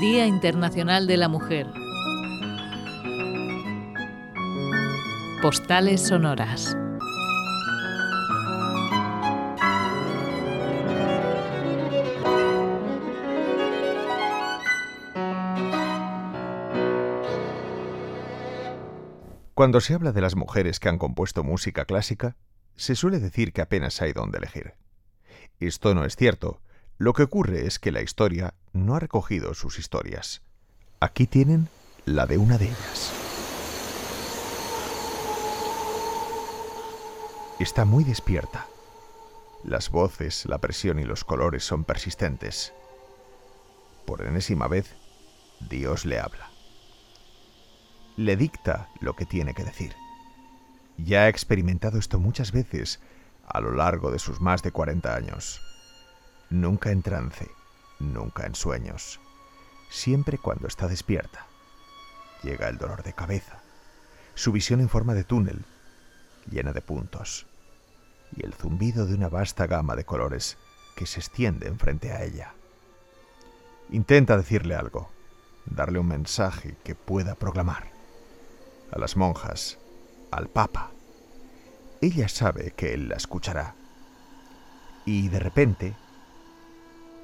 [0.00, 1.66] Día Internacional de la Mujer.
[5.42, 6.76] Postales sonoras.
[19.54, 22.36] Cuando se habla de las mujeres que han compuesto música clásica,
[22.76, 24.74] se suele decir que apenas hay donde elegir.
[25.58, 26.60] Esto no es cierto.
[26.98, 28.54] Lo que ocurre es que la historia
[28.86, 30.42] no ha recogido sus historias.
[31.00, 31.68] Aquí tienen
[32.04, 33.12] la de una de ellas.
[37.58, 38.66] Está muy despierta.
[39.64, 42.72] Las voces, la presión y los colores son persistentes.
[44.06, 44.94] Por enésima vez,
[45.68, 46.50] Dios le habla
[48.18, 49.94] le dicta lo que tiene que decir.
[50.96, 53.00] Ya ha experimentado esto muchas veces
[53.46, 55.60] a lo largo de sus más de 40 años.
[56.50, 57.48] Nunca en trance,
[57.98, 59.20] nunca en sueños,
[59.90, 61.46] siempre cuando está despierta.
[62.42, 63.60] Llega el dolor de cabeza,
[64.34, 65.64] su visión en forma de túnel,
[66.50, 67.46] llena de puntos,
[68.36, 70.56] y el zumbido de una vasta gama de colores
[70.94, 72.54] que se extienden frente a ella.
[73.90, 75.10] Intenta decirle algo,
[75.66, 77.90] darle un mensaje que pueda proclamar
[78.92, 79.78] a las monjas,
[80.30, 80.90] al Papa.
[82.00, 83.74] Ella sabe que él la escuchará.
[85.04, 85.96] Y de repente,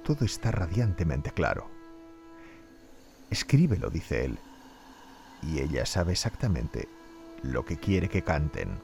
[0.04, 1.68] todo está radiantemente claro.
[3.30, 4.38] Escríbelo, dice él.
[5.42, 6.88] Y ella sabe exactamente
[7.42, 8.78] lo que quiere que canten.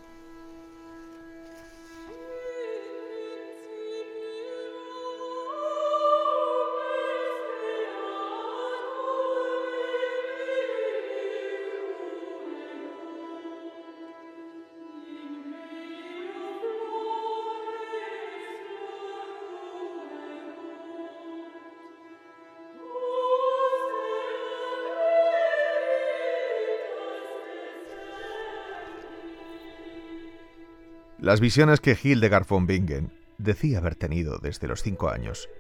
[31.20, 35.51] Las visiones que Hildegard von Bingen decía haber tenido desde los cinco años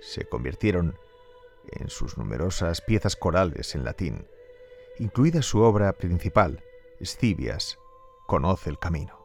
[0.00, 0.96] se convirtieron
[1.70, 4.26] en sus numerosas piezas corales en latín,
[4.98, 6.60] incluida su obra principal,
[7.00, 7.78] Scivias,
[8.26, 9.16] Conoce el Camino.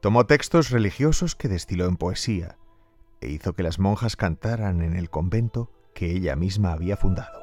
[0.00, 2.58] Tomó textos religiosos que destiló en poesía
[3.22, 7.40] e hizo que las monjas cantaran en el convento que ella misma había fundado.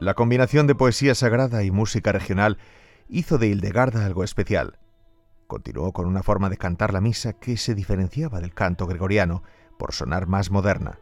[0.00, 2.58] La combinación de poesía sagrada y música regional
[3.08, 4.78] hizo de Hildegarda algo especial,
[5.52, 9.42] Continuó con una forma de cantar la misa que se diferenciaba del canto gregoriano
[9.78, 10.98] por sonar más moderna.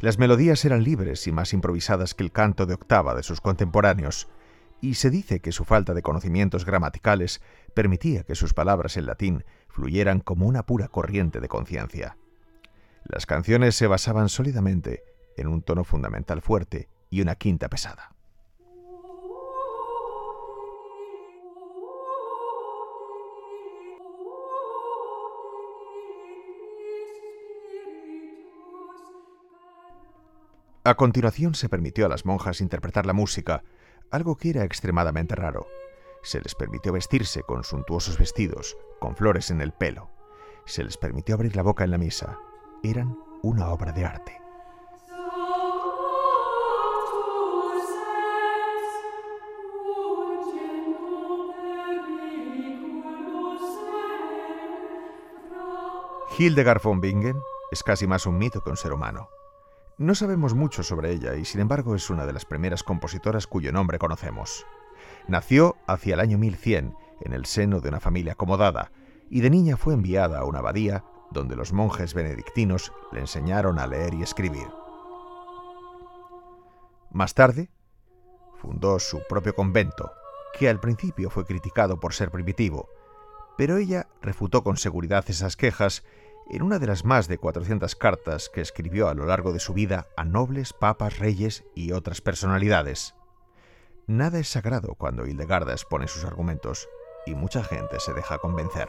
[0.00, 4.30] Las melodías eran libres y más improvisadas que el canto de octava de sus contemporáneos,
[4.80, 7.42] y se dice que su falta de conocimientos gramaticales
[7.74, 12.16] permitía que sus palabras en latín fluyeran como una pura corriente de conciencia.
[13.04, 15.04] Las canciones se basaban sólidamente
[15.36, 18.14] en un tono fundamental fuerte y una quinta pesada.
[30.84, 33.62] A continuación se permitió a las monjas interpretar la música,
[34.10, 35.68] algo que era extremadamente raro.
[36.24, 40.10] Se les permitió vestirse con suntuosos vestidos, con flores en el pelo.
[40.66, 42.36] Se les permitió abrir la boca en la misa.
[42.82, 44.40] Eran una obra de arte.
[56.36, 57.40] Hildegard von Bingen
[57.70, 59.28] es casi más un mito que un ser humano.
[60.02, 63.70] No sabemos mucho sobre ella y sin embargo es una de las primeras compositoras cuyo
[63.70, 64.66] nombre conocemos.
[65.28, 68.90] Nació hacia el año 1100 en el seno de una familia acomodada
[69.30, 73.86] y de niña fue enviada a una abadía donde los monjes benedictinos le enseñaron a
[73.86, 74.66] leer y escribir.
[77.12, 77.70] Más tarde,
[78.56, 80.10] fundó su propio convento,
[80.58, 82.88] que al principio fue criticado por ser primitivo,
[83.56, 86.02] pero ella refutó con seguridad esas quejas
[86.52, 89.72] en una de las más de 400 cartas que escribió a lo largo de su
[89.72, 93.14] vida a nobles, papas, reyes y otras personalidades.
[94.06, 96.88] Nada es sagrado cuando Hildegarda expone sus argumentos,
[97.24, 98.88] y mucha gente se deja convencer.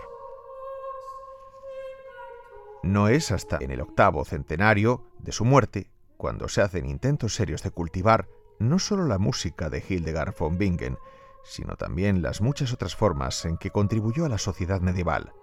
[2.82, 7.64] No es hasta en el octavo centenario de su muerte cuando se hacen intentos serios
[7.64, 8.28] de cultivar
[8.60, 10.98] no solo la música de Hildegard von Bingen,
[11.44, 15.34] sino también las muchas otras formas en que contribuyó a la sociedad medieval,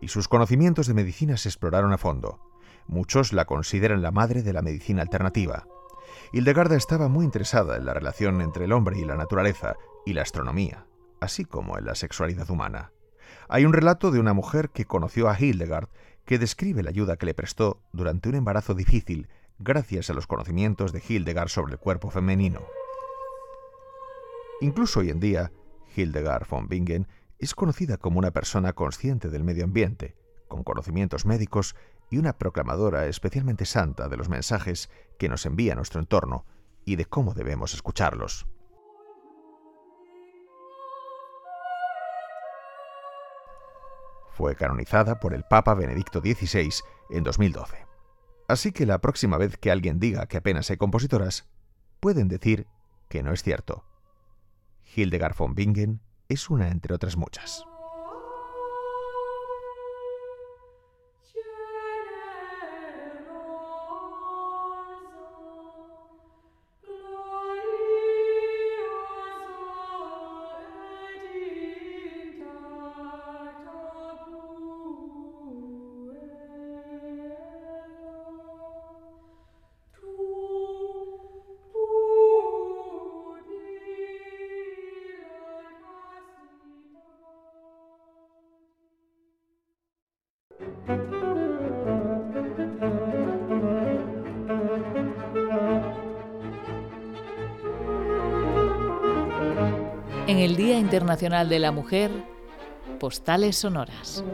[0.00, 2.40] y sus conocimientos de medicina se exploraron a fondo.
[2.86, 5.66] Muchos la consideran la madre de la medicina alternativa.
[6.32, 10.22] Hildegarda estaba muy interesada en la relación entre el hombre y la naturaleza y la
[10.22, 10.86] astronomía,
[11.20, 12.92] así como en la sexualidad humana.
[13.48, 15.88] Hay un relato de una mujer que conoció a Hildegard
[16.24, 20.92] que describe la ayuda que le prestó durante un embarazo difícil gracias a los conocimientos
[20.92, 22.62] de Hildegard sobre el cuerpo femenino.
[24.60, 25.52] Incluso hoy en día,
[25.94, 27.06] Hildegard von Bingen
[27.44, 30.16] es conocida como una persona consciente del medio ambiente,
[30.48, 31.76] con conocimientos médicos
[32.10, 34.88] y una proclamadora especialmente santa de los mensajes
[35.18, 36.46] que nos envía nuestro entorno
[36.84, 38.46] y de cómo debemos escucharlos.
[44.30, 46.70] Fue canonizada por el Papa Benedicto XVI
[47.10, 47.86] en 2012.
[48.48, 51.46] Así que la próxima vez que alguien diga que apenas hay compositoras,
[52.00, 52.66] pueden decir
[53.08, 53.84] que no es cierto.
[54.96, 56.00] Hildegard von Bingen
[56.34, 57.64] es una entre otras muchas.
[100.34, 102.10] En el Día Internacional de la Mujer,
[102.98, 104.24] postales sonoras.